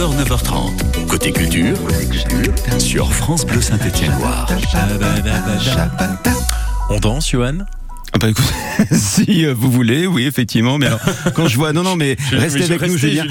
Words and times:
9h, 0.00 0.16
9h30. 0.24 1.06
Côté 1.08 1.30
culture, 1.30 1.76
sur 2.78 3.12
France 3.12 3.44
Bleu 3.44 3.60
Saint-Étienne-Loire. 3.60 4.48
On 6.88 6.98
danse, 6.98 7.28
Johan? 7.28 7.58
Ah 8.12 8.18
bah 8.18 8.28
écoute, 8.28 8.52
si 8.92 9.46
euh, 9.46 9.54
vous 9.56 9.70
voulez, 9.70 10.06
oui 10.06 10.26
effectivement, 10.26 10.78
mais 10.78 10.86
alors 10.86 11.00
quand 11.34 11.46
je 11.46 11.56
vois, 11.56 11.72
non 11.72 11.84
non 11.84 11.94
mais 11.94 12.16
restez 12.32 12.64
avec 12.64 12.82
nous 12.82 12.98
Julien. 12.98 13.24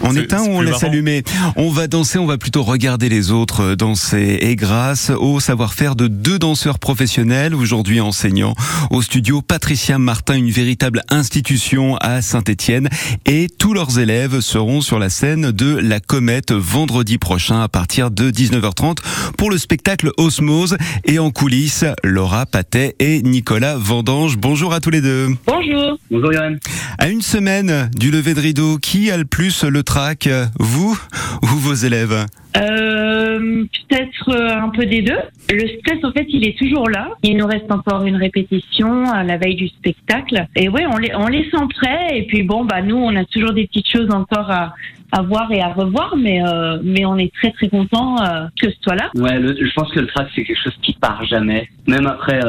On 0.00 0.14
éteint 0.14 0.42
ou 0.42 0.50
on 0.50 0.60
laisse 0.60 0.84
allumer 0.84 1.24
On 1.56 1.70
va 1.70 1.88
danser, 1.88 2.18
on 2.18 2.26
va 2.26 2.38
plutôt 2.38 2.62
regarder 2.62 3.08
les 3.08 3.32
autres 3.32 3.62
euh, 3.62 3.76
danser. 3.76 4.38
Et 4.40 4.54
grâce 4.54 5.10
au 5.10 5.40
savoir-faire 5.40 5.96
de 5.96 6.06
deux 6.06 6.38
danseurs 6.38 6.78
professionnels, 6.78 7.54
aujourd'hui 7.54 8.00
enseignants 8.00 8.54
au 8.90 9.02
studio 9.02 9.42
Patricia 9.42 9.98
Martin, 9.98 10.36
une 10.36 10.50
véritable 10.50 11.02
institution 11.08 11.96
à 11.96 12.22
Saint-Étienne, 12.22 12.88
et 13.26 13.48
tous 13.48 13.74
leurs 13.74 13.98
élèves 13.98 14.40
seront 14.40 14.80
sur 14.82 15.00
la 15.00 15.10
scène 15.10 15.50
de 15.50 15.76
la 15.76 15.98
Comète 15.98 16.52
vendredi 16.52 17.18
prochain 17.18 17.60
à 17.60 17.68
partir 17.68 18.12
de 18.12 18.30
19h30 18.30 18.98
pour 19.36 19.50
le 19.50 19.58
spectacle 19.58 20.12
Osmose. 20.16 20.76
Et 21.04 21.18
en 21.18 21.30
coulisses 21.30 21.84
Laura 22.04 22.46
Patet 22.46 22.94
et 23.00 23.22
Nicolas 23.22 23.76
Bonjour 24.12 24.74
à 24.74 24.80
tous 24.80 24.90
les 24.90 25.00
deux. 25.00 25.28
Bonjour. 25.46 25.98
Bonjour 26.10 26.34
Yann. 26.34 26.58
À 26.98 27.08
une 27.08 27.22
semaine 27.22 27.90
du 27.96 28.10
lever 28.10 28.34
de 28.34 28.40
rideau, 28.40 28.76
qui 28.76 29.10
a 29.10 29.16
le 29.16 29.24
plus 29.24 29.64
le 29.64 29.82
trac 29.82 30.28
Vous 30.58 30.98
ou 31.42 31.46
vos 31.46 31.72
élèves? 31.72 32.26
Euh, 32.58 33.64
Peut-être 33.88 34.28
euh, 34.28 34.54
un 34.54 34.68
peu 34.68 34.84
des 34.84 35.00
deux. 35.00 35.16
Le 35.50 35.66
stress, 35.78 36.04
en 36.04 36.12
fait, 36.12 36.26
il 36.28 36.46
est 36.46 36.58
toujours 36.58 36.90
là. 36.90 37.08
Il 37.22 37.38
nous 37.38 37.46
reste 37.46 37.70
encore 37.72 38.04
une 38.04 38.16
répétition 38.16 39.10
à 39.10 39.24
la 39.24 39.38
veille 39.38 39.54
du 39.56 39.68
spectacle. 39.68 40.46
Et 40.56 40.68
ouais, 40.68 40.84
on 40.92 40.98
les, 40.98 41.14
on 41.14 41.28
les 41.28 41.44
sent 41.50 41.66
prêts. 41.80 42.18
Et 42.18 42.26
puis 42.26 42.42
bon, 42.42 42.66
bah 42.66 42.82
nous, 42.82 42.96
on 42.96 43.16
a 43.16 43.24
toujours 43.24 43.54
des 43.54 43.66
petites 43.66 43.88
choses 43.90 44.10
encore 44.10 44.50
à, 44.50 44.74
à 45.12 45.22
voir 45.22 45.50
et 45.52 45.62
à 45.62 45.68
revoir, 45.68 46.16
mais 46.18 46.42
euh, 46.46 46.78
mais 46.84 47.06
on 47.06 47.16
est 47.16 47.32
très 47.34 47.50
très 47.52 47.68
content 47.68 48.16
que 48.60 48.70
ce 48.70 48.76
soit 48.82 48.96
là. 48.96 49.10
Ouais, 49.14 49.40
je 49.40 49.72
pense 49.74 49.90
que 49.92 50.00
le 50.00 50.06
track 50.06 50.28
c'est 50.34 50.44
quelque 50.44 50.62
chose 50.62 50.76
qui 50.82 50.94
part 50.94 51.24
jamais, 51.26 51.68
même 51.86 52.06
après 52.06 52.40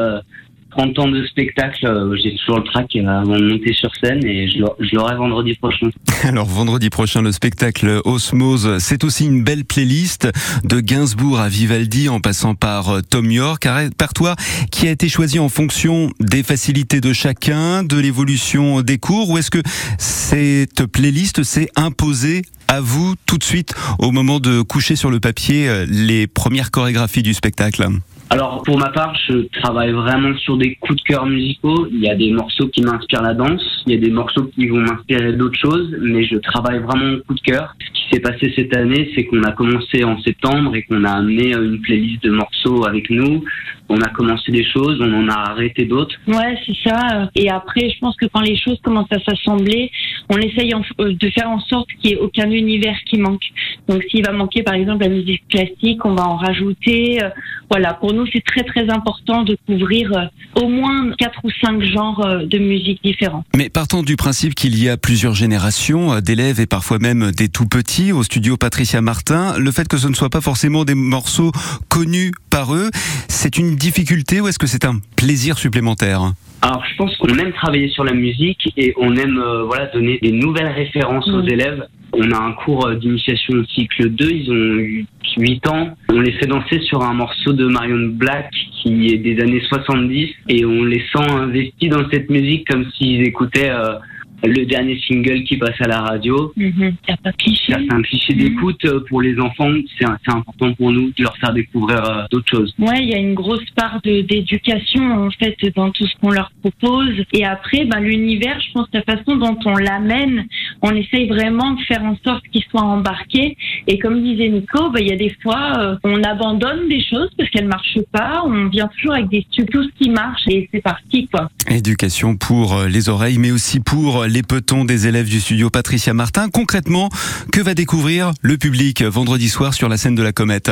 30 0.76 0.98
ans 0.98 1.08
de 1.08 1.24
spectacle, 1.26 1.86
euh, 1.86 2.16
j'ai 2.20 2.34
toujours 2.36 2.58
le 2.58 2.64
track 2.64 2.96
avant 2.96 3.36
de 3.36 3.48
monter 3.48 3.72
sur 3.72 3.90
scène 4.02 4.24
et 4.24 4.48
je 4.48 4.94
l'aurai 4.94 5.14
vendredi 5.14 5.54
prochain. 5.54 5.88
Alors 6.24 6.46
vendredi 6.46 6.90
prochain, 6.90 7.22
le 7.22 7.32
spectacle 7.32 8.00
Osmose, 8.04 8.78
c'est 8.78 9.04
aussi 9.04 9.26
une 9.26 9.44
belle 9.44 9.64
playlist 9.64 10.28
de 10.64 10.80
Gainsbourg 10.80 11.38
à 11.38 11.48
Vivaldi 11.48 12.08
en 12.08 12.20
passant 12.20 12.54
par 12.54 12.90
euh, 12.90 13.00
Tom 13.08 13.30
York, 13.30 13.66
un 13.66 13.74
répertoire 13.74 14.36
qui 14.72 14.88
a 14.88 14.90
été 14.90 15.08
choisi 15.08 15.38
en 15.38 15.48
fonction 15.48 16.10
des 16.20 16.42
facilités 16.42 17.00
de 17.00 17.12
chacun, 17.12 17.84
de 17.84 17.98
l'évolution 17.98 18.82
des 18.82 18.98
cours, 18.98 19.30
ou 19.30 19.38
est-ce 19.38 19.50
que 19.50 19.62
cette 19.98 20.86
playlist 20.86 21.44
s'est 21.44 21.68
imposée 21.76 22.42
à 22.66 22.80
vous 22.80 23.14
tout 23.26 23.38
de 23.38 23.44
suite 23.44 23.74
au 23.98 24.10
moment 24.10 24.40
de 24.40 24.62
coucher 24.62 24.96
sur 24.96 25.10
le 25.10 25.20
papier 25.20 25.68
euh, 25.68 25.86
les 25.88 26.26
premières 26.26 26.70
chorégraphies 26.70 27.22
du 27.22 27.34
spectacle? 27.34 27.86
Alors 28.34 28.64
pour 28.64 28.76
ma 28.78 28.88
part, 28.88 29.14
je 29.28 29.46
travaille 29.60 29.92
vraiment 29.92 30.36
sur 30.38 30.56
des 30.56 30.74
coups 30.74 30.96
de 30.96 31.02
cœur 31.02 31.24
musicaux. 31.24 31.86
Il 31.92 32.00
y 32.00 32.08
a 32.08 32.16
des 32.16 32.32
morceaux 32.32 32.66
qui 32.66 32.82
m'inspirent 32.82 33.22
la 33.22 33.32
danse, 33.32 33.62
il 33.86 33.92
y 33.92 33.96
a 33.96 34.00
des 34.00 34.10
morceaux 34.10 34.50
qui 34.52 34.66
vont 34.66 34.80
m'inspirer 34.80 35.34
d'autres 35.34 35.56
choses, 35.56 35.94
mais 36.00 36.24
je 36.24 36.38
travaille 36.38 36.80
vraiment 36.80 37.14
au 37.14 37.22
coup 37.22 37.34
de 37.34 37.40
cœur. 37.40 37.76
Ce 37.78 37.92
qui 37.92 38.08
s'est 38.10 38.20
passé 38.20 38.52
cette 38.56 38.76
année, 38.76 39.08
c'est 39.14 39.26
qu'on 39.26 39.44
a 39.44 39.52
commencé 39.52 40.02
en 40.02 40.20
septembre 40.20 40.74
et 40.74 40.82
qu'on 40.82 41.04
a 41.04 41.12
amené 41.12 41.52
une 41.54 41.80
playlist 41.80 42.24
de 42.24 42.30
morceaux 42.32 42.84
avec 42.84 43.08
nous. 43.08 43.44
On 43.88 44.00
a 44.00 44.08
commencé 44.08 44.50
des 44.50 44.64
choses, 44.64 44.98
on 45.00 45.14
en 45.14 45.28
a 45.28 45.50
arrêté 45.50 45.84
d'autres. 45.84 46.16
Ouais, 46.26 46.58
c'est 46.66 46.88
ça. 46.88 47.30
Et 47.36 47.48
après, 47.48 47.88
je 47.88 47.98
pense 48.00 48.16
que 48.16 48.26
quand 48.26 48.40
les 48.40 48.56
choses 48.56 48.80
commencent 48.82 49.12
à 49.12 49.20
s'assembler, 49.20 49.92
on 50.28 50.38
essaye 50.38 50.72
euh, 50.74 51.14
de 51.14 51.30
faire 51.30 51.48
en 51.50 51.60
sorte 51.60 51.88
qu'il 52.00 52.10
n'y 52.10 52.16
ait 52.16 52.20
aucun 52.20 52.50
univers 52.50 52.96
qui 53.08 53.18
manque. 53.18 53.42
Donc 53.88 54.02
s'il 54.10 54.24
va 54.24 54.32
manquer 54.32 54.62
par 54.62 54.74
exemple 54.74 55.02
la 55.02 55.10
musique 55.10 55.46
classique, 55.48 56.04
on 56.04 56.14
va 56.14 56.26
en 56.26 56.36
rajouter. 56.36 57.22
Euh, 57.22 57.30
voilà, 57.70 57.94
pour 57.94 58.12
nous, 58.12 58.26
c'est 58.32 58.44
très 58.44 58.62
très 58.62 58.88
important 58.90 59.42
de 59.42 59.56
couvrir 59.66 60.12
euh, 60.16 60.62
au 60.62 60.68
moins 60.68 61.10
quatre 61.18 61.40
ou 61.44 61.50
cinq 61.60 61.82
genres 61.82 62.44
de 62.44 62.58
musique 62.58 63.02
différents. 63.02 63.44
Mais 63.56 63.68
partant 63.68 64.02
du 64.02 64.16
principe 64.16 64.54
qu'il 64.54 64.80
y 64.80 64.88
a 64.88 64.96
plusieurs 64.96 65.34
générations 65.34 66.20
d'élèves 66.20 66.60
et 66.60 66.66
parfois 66.66 66.98
même 66.98 67.30
des 67.32 67.48
tout 67.48 67.66
petits 67.66 68.12
au 68.12 68.22
studio 68.22 68.56
Patricia 68.56 69.00
Martin, 69.00 69.58
le 69.58 69.70
fait 69.72 69.88
que 69.88 69.96
ce 69.96 70.08
ne 70.08 70.14
soit 70.14 70.30
pas 70.30 70.40
forcément 70.40 70.84
des 70.84 70.94
morceaux 70.94 71.52
connus 71.88 72.32
par 72.50 72.74
eux, 72.74 72.90
c'est 73.28 73.58
une 73.58 73.76
difficulté 73.76 74.40
ou 74.40 74.48
est-ce 74.48 74.58
que 74.58 74.66
c'est 74.66 74.84
un 74.84 75.00
plaisir 75.16 75.58
supplémentaire? 75.58 76.32
Alors, 76.62 76.82
je 76.90 76.96
pense 76.96 77.14
qu'on 77.18 77.36
aime 77.36 77.52
travailler 77.52 77.88
sur 77.88 78.04
la 78.04 78.14
musique 78.14 78.72
et 78.76 78.94
on 78.96 79.14
aime 79.16 79.38
voilà 79.66 79.86
donner 79.86 80.18
des 80.22 80.32
nouvelles 80.32 80.72
références 80.72 81.28
aux 81.28 81.42
mm. 81.42 81.48
élèves. 81.48 81.86
On 82.14 82.30
a 82.30 82.38
un 82.38 82.52
cours 82.52 82.90
d'initiation 82.92 83.54
au 83.54 83.64
cycle 83.64 84.08
2, 84.08 84.30
ils 84.30 84.50
ont 84.50 84.78
eu 84.78 85.06
8 85.36 85.66
ans. 85.68 85.96
On 86.10 86.20
les 86.20 86.32
fait 86.32 86.46
danser 86.46 86.80
sur 86.80 87.02
un 87.02 87.12
morceau 87.12 87.52
de 87.52 87.66
Marion 87.66 88.08
Black 88.08 88.50
qui 88.82 89.08
est 89.08 89.18
des 89.18 89.40
années 89.42 89.62
70 89.68 90.28
et 90.48 90.64
on 90.64 90.84
les 90.84 91.02
sent 91.12 91.30
investis 91.30 91.90
dans 91.90 92.08
cette 92.10 92.30
musique 92.30 92.68
comme 92.68 92.86
s'ils 92.92 93.22
écoutaient 93.26 93.70
euh, 93.70 93.96
le 94.46 94.66
dernier 94.66 94.98
single 95.06 95.44
qui 95.44 95.56
passe 95.56 95.80
à 95.80 95.88
la 95.88 96.00
radio. 96.00 96.52
Mhm. 96.56 96.96
pas 97.22 97.32
cliché. 97.32 97.72
C'est 97.72 97.92
un 97.92 98.02
cliché 98.02 98.34
d'écoute 98.34 98.84
euh, 98.84 99.00
pour 99.08 99.22
les 99.22 99.38
enfants. 99.38 99.72
C'est 99.98 100.06
important 100.30 100.72
pour 100.74 100.92
nous 100.92 101.10
de 101.16 101.22
leur 101.22 101.36
faire 101.38 101.52
découvrir 101.52 102.04
euh, 102.04 102.24
d'autres 102.30 102.50
choses. 102.50 102.74
Ouais, 102.78 102.98
il 103.00 103.10
y 103.10 103.14
a 103.14 103.18
une 103.18 103.34
grosse 103.34 103.68
part 103.76 104.00
d'éducation 104.02 105.26
en 105.26 105.30
fait 105.30 105.56
dans 105.74 105.90
tout 105.90 106.06
ce 106.06 106.14
qu'on 106.20 106.30
leur 106.30 106.50
propose. 106.60 107.24
Et 107.32 107.44
après, 107.44 107.84
ben, 107.84 108.00
l'univers, 108.00 108.60
je 108.60 108.72
pense 108.72 108.88
la 108.92 109.02
façon 109.02 109.36
dont 109.36 109.58
on 109.64 109.76
l'amène, 109.76 110.46
on 110.84 110.94
essaye 110.94 111.26
vraiment 111.28 111.72
de 111.72 111.80
faire 111.82 112.02
en 112.04 112.16
sorte 112.22 112.44
qu'ils 112.52 112.64
soient 112.70 112.82
embarqués. 112.82 113.56
Et 113.86 113.98
comme 113.98 114.22
disait 114.22 114.50
Nico, 114.50 114.90
ben, 114.90 115.00
il 115.00 115.08
y 115.08 115.12
a 115.12 115.16
des 115.16 115.34
fois, 115.42 115.72
euh, 115.78 115.96
on 116.04 116.22
abandonne 116.22 116.88
des 116.88 117.02
choses 117.02 117.30
parce 117.38 117.48
qu'elles 117.50 117.66
marchent 117.66 118.02
pas. 118.12 118.42
On 118.44 118.68
vient 118.68 118.88
toujours 118.88 119.14
avec 119.14 119.28
des 119.30 119.46
tout 119.72 119.82
ce 119.82 119.88
qui 119.98 120.10
marche 120.10 120.42
et 120.48 120.68
c'est 120.72 120.82
parti 120.82 121.26
quoi. 121.28 121.48
Éducation 121.70 122.36
pour 122.36 122.82
les 122.88 123.08
oreilles, 123.08 123.38
mais 123.38 123.50
aussi 123.50 123.80
pour 123.80 124.24
les 124.24 124.42
petons 124.42 124.84
des 124.84 125.06
élèves 125.06 125.28
du 125.28 125.40
studio 125.40 125.70
Patricia 125.70 126.12
Martin. 126.12 126.48
Concrètement, 126.50 127.08
que 127.50 127.60
va 127.60 127.74
découvrir 127.74 128.32
le 128.42 128.58
public 128.58 129.02
vendredi 129.02 129.48
soir 129.48 129.72
sur 129.72 129.88
la 129.88 129.96
scène 129.96 130.14
de 130.14 130.22
la 130.22 130.32
Comète? 130.32 130.70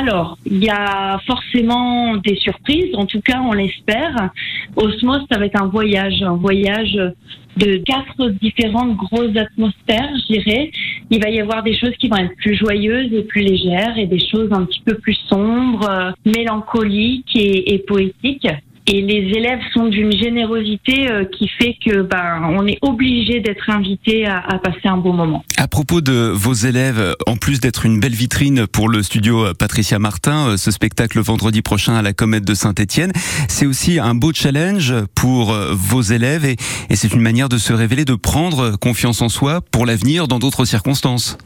Alors, 0.00 0.38
il 0.46 0.64
y 0.64 0.70
a 0.70 1.18
forcément 1.26 2.16
des 2.16 2.36
surprises, 2.36 2.94
en 2.94 3.04
tout 3.04 3.20
cas 3.20 3.40
on 3.42 3.52
l'espère. 3.52 4.30
Osmos, 4.76 5.26
ça 5.30 5.38
va 5.38 5.44
être 5.44 5.60
un 5.60 5.66
voyage, 5.66 6.22
un 6.22 6.36
voyage 6.36 6.98
de 7.56 7.76
quatre 7.84 8.30
différentes 8.40 8.96
grosses 8.96 9.36
atmosphères, 9.36 10.10
je 10.22 10.34
dirais. 10.34 10.70
Il 11.10 11.22
va 11.22 11.28
y 11.28 11.38
avoir 11.38 11.62
des 11.62 11.76
choses 11.76 11.94
qui 11.98 12.08
vont 12.08 12.16
être 12.16 12.34
plus 12.36 12.56
joyeuses 12.56 13.12
et 13.12 13.24
plus 13.24 13.42
légères 13.42 13.98
et 13.98 14.06
des 14.06 14.20
choses 14.20 14.48
un 14.52 14.64
petit 14.64 14.80
peu 14.80 14.94
plus 14.94 15.18
sombres, 15.28 16.14
mélancoliques 16.24 17.36
et, 17.36 17.74
et 17.74 17.78
poétiques 17.80 18.48
et 18.86 19.02
les 19.02 19.36
élèves 19.36 19.60
sont 19.72 19.88
d'une 19.88 20.12
générosité 20.12 21.10
euh, 21.10 21.24
qui 21.24 21.48
fait 21.48 21.76
que 21.84 22.02
ben 22.02 22.42
on 22.42 22.66
est 22.66 22.78
obligé 22.82 23.40
d'être 23.40 23.68
invité 23.70 24.26
à, 24.26 24.38
à, 24.38 24.58
passer 24.58 24.86
un 24.86 24.96
bon 24.96 25.12
moment. 25.12 25.44
À 25.58 25.68
propos 25.68 26.00
de 26.00 26.30
vos 26.34 26.52
élèves, 26.52 27.14
en 27.26 27.36
plus 27.36 27.60
d'être 27.60 27.86
une 27.86 28.00
belle 28.00 28.14
vitrine 28.14 28.66
pour 28.66 28.88
le 28.88 29.02
studio 29.02 29.52
Patricia 29.58 29.98
Martin, 29.98 30.48
euh, 30.48 30.56
ce 30.56 30.70
spectacle 30.70 31.20
vendredi 31.20 31.62
prochain 31.62 31.94
à 31.94 32.02
la 32.02 32.12
Comète 32.12 32.46
de 32.46 32.54
Saint-Étienne, 32.54 33.12
c'est 33.48 33.66
aussi 33.66 33.98
un 33.98 34.14
beau 34.14 34.32
challenge 34.32 34.94
pour 35.14 35.52
euh, 35.52 35.72
vos 35.72 36.02
élèves 36.02 36.44
et, 36.44 36.56
et 36.88 36.96
c'est 36.96 37.12
une 37.12 37.22
manière 37.22 37.48
de 37.48 37.58
se 37.58 37.72
révéler, 37.72 38.04
de 38.04 38.14
prendre 38.14 38.78
confiance 38.78 39.22
en 39.22 39.28
soi 39.28 39.60
pour 39.70 39.86
l'avenir 39.86 40.28
dans 40.28 40.38
d'autres 40.38 40.64
circonstances. 40.64 41.38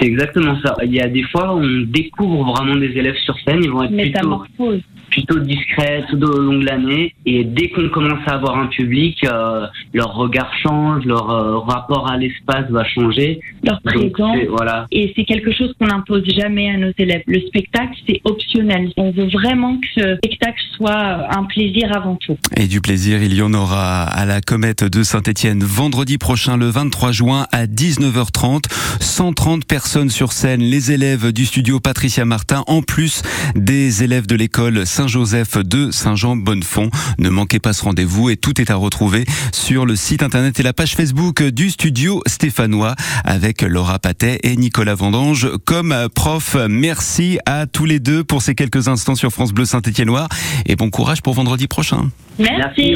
C'est 0.00 0.06
exactement 0.06 0.56
ça. 0.64 0.76
Il 0.84 0.94
y 0.94 1.00
a 1.00 1.08
des 1.08 1.22
fois 1.24 1.54
où 1.54 1.58
on 1.58 1.82
découvre 1.86 2.52
vraiment 2.52 2.76
des 2.76 2.86
élèves 2.96 3.16
sur 3.24 3.36
scène, 3.44 3.60
ils 3.62 3.70
vont 3.70 3.82
être 3.82 3.90
Métamorphose 3.90 4.80
plutôt 5.12 5.38
discrète 5.38 6.06
tout 6.10 6.20
au 6.22 6.40
long 6.40 6.58
de 6.58 6.64
l'année. 6.64 7.14
Et 7.26 7.44
dès 7.44 7.68
qu'on 7.68 7.88
commence 7.90 8.26
à 8.26 8.34
avoir 8.34 8.58
un 8.58 8.66
public, 8.66 9.18
euh, 9.24 9.66
leur 9.92 10.14
regard 10.14 10.50
change, 10.62 11.04
leur 11.04 11.30
euh, 11.30 11.58
rapport 11.58 12.10
à 12.10 12.16
l'espace 12.16 12.68
va 12.70 12.84
changer. 12.84 13.40
Leur 13.62 13.80
présence. 13.82 14.38
Voilà. 14.50 14.86
Et 14.90 15.12
c'est 15.14 15.24
quelque 15.24 15.52
chose 15.52 15.74
qu'on 15.78 15.86
n'impose 15.86 16.24
jamais 16.36 16.70
à 16.70 16.78
nos 16.78 16.92
élèves. 16.98 17.22
Le 17.26 17.40
spectacle, 17.40 17.94
c'est 18.08 18.20
optionnel. 18.24 18.90
On 18.96 19.10
veut 19.10 19.28
vraiment 19.28 19.78
que 19.78 19.86
ce 19.94 20.16
spectacle 20.16 20.60
soit 20.76 21.36
un 21.36 21.44
plaisir 21.44 21.94
avant 21.94 22.16
tout. 22.16 22.36
Et 22.56 22.66
du 22.66 22.80
plaisir, 22.80 23.22
il 23.22 23.34
y 23.34 23.42
en 23.42 23.52
aura 23.52 24.04
à 24.04 24.24
la 24.24 24.40
comète 24.40 24.84
de 24.84 25.02
Saint-Etienne 25.02 25.62
vendredi 25.62 26.18
prochain, 26.18 26.56
le 26.56 26.66
23 26.66 27.12
juin 27.12 27.46
à 27.52 27.66
19h30. 27.66 28.64
130 29.00 29.66
personnes 29.66 30.10
sur 30.10 30.32
scène, 30.32 30.62
les 30.62 30.92
élèves 30.92 31.32
du 31.32 31.44
studio 31.46 31.80
Patricia 31.80 32.24
Martin, 32.24 32.64
en 32.66 32.82
plus 32.82 33.22
des 33.54 34.02
élèves 34.02 34.26
de 34.26 34.36
l'école 34.36 34.86
Saint 34.86 35.01
Saint-Joseph 35.02 35.58
de 35.58 35.90
Saint-Jean-Bonnefond. 35.90 36.88
Ne 37.18 37.28
manquez 37.28 37.58
pas 37.58 37.72
ce 37.72 37.82
rendez-vous 37.82 38.30
et 38.30 38.36
tout 38.36 38.60
est 38.60 38.70
à 38.70 38.76
retrouver 38.76 39.24
sur 39.52 39.84
le 39.84 39.96
site 39.96 40.22
internet 40.22 40.60
et 40.60 40.62
la 40.62 40.72
page 40.72 40.94
Facebook 40.94 41.42
du 41.42 41.70
studio 41.70 42.22
stéphanois 42.28 42.94
avec 43.24 43.62
Laura 43.62 43.98
Patet 43.98 44.38
et 44.44 44.54
Nicolas 44.54 44.94
Vendange 44.94 45.48
comme 45.64 46.06
prof. 46.14 46.56
Merci 46.68 47.40
à 47.46 47.66
tous 47.66 47.84
les 47.84 47.98
deux 47.98 48.22
pour 48.22 48.42
ces 48.42 48.54
quelques 48.54 48.86
instants 48.86 49.16
sur 49.16 49.32
France 49.32 49.52
Bleu 49.52 49.64
Saint-Étienne-Loire 49.64 50.28
et 50.66 50.76
bon 50.76 50.88
courage 50.88 51.20
pour 51.20 51.34
vendredi 51.34 51.66
prochain. 51.66 52.10
Merci. 52.38 52.94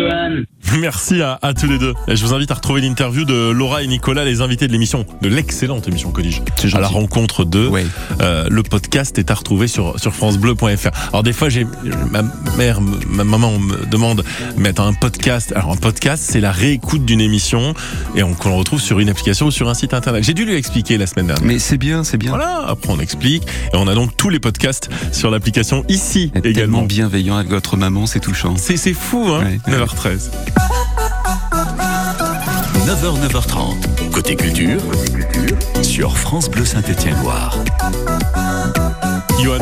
Merci, 0.81 1.23
à, 1.23 1.39
tous 1.59 1.67
les 1.67 1.79
deux. 1.79 1.95
je 2.09 2.25
vous 2.25 2.35
invite 2.35 2.51
à 2.51 2.55
retrouver 2.55 2.81
l'interview 2.81 3.25
de 3.25 3.51
Laura 3.51 3.83
et 3.83 3.87
Nicolas, 3.87 4.25
les 4.25 4.41
invités 4.41 4.67
de 4.67 4.73
l'émission, 4.73 5.07
de 5.23 5.29
l'excellente 5.29 5.87
émission 5.87 6.11
que 6.11 6.23
dis 6.23 6.41
À 6.73 6.81
la 6.81 6.89
rencontre 6.89 7.45
de. 7.45 7.71
Euh, 8.21 8.47
le 8.51 8.63
podcast 8.63 9.19
est 9.19 9.31
à 9.31 9.35
retrouver 9.35 9.69
sur, 9.69 9.99
sur 10.01 10.15
FranceBleu.fr. 10.15 11.09
Alors 11.09 11.23
des 11.23 11.33
fois, 11.33 11.49
j'ai 11.49 11.67
ma 12.11 12.23
mère, 12.57 12.81
ma 12.81 13.25
maman 13.25 13.59
me 13.59 13.87
demande 13.87 14.25
mettre 14.57 14.83
un 14.83 14.93
podcast. 14.93 15.53
Alors 15.55 15.73
un 15.73 15.77
podcast, 15.77 16.23
c'est 16.27 16.41
la 16.41 16.53
réécoute 16.53 17.05
d'une 17.05 17.21
émission 17.21 17.75
et 18.15 18.23
on, 18.23 18.31
le 18.45 18.51
retrouve 18.51 18.81
sur 18.81 19.01
une 19.01 19.09
application 19.09 19.47
ou 19.47 19.51
sur 19.51 19.69
un 19.69 19.75
site 19.75 19.95
internet. 19.95 20.25
J'ai 20.25 20.35
dû 20.35 20.45
lui 20.45 20.55
expliquer 20.55 20.99
la 20.99 21.07
semaine 21.07 21.27
dernière. 21.27 21.47
Mais 21.47 21.59
c'est 21.59 21.79
bien, 21.79 22.05
c'est 22.05 22.19
bien. 22.19 22.31
Voilà, 22.31 22.65
après 22.67 22.93
on 22.93 23.01
explique 23.01 23.45
et 23.73 23.77
on 23.77 23.89
a 23.89 23.95
donc 23.95 24.17
tous 24.17 24.29
les 24.29 24.41
podcasts 24.41 24.89
sur 25.13 25.31
l'application 25.31 25.85
ici 25.89 26.33
également. 26.37 26.55
Tellement 26.55 26.83
bienveillant 26.83 27.37
avec 27.37 27.51
votre 27.51 27.77
maman, 27.77 28.07
c'est 28.07 28.21
touchant. 28.21 28.55
C'est 28.57 28.77
fou, 28.93 29.27
hein 29.29 29.45
9h13. 29.69 30.31
9h, 32.87 33.29
9h30. 33.29 34.11
Côté 34.13 34.37
culture, 34.37 34.81
sur 35.83 36.17
France 36.17 36.49
Bleu 36.49 36.65
Saint-Étienne-Loire. 36.65 37.57